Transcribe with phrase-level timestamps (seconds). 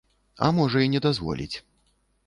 [0.47, 1.57] А можа і не дазволіць.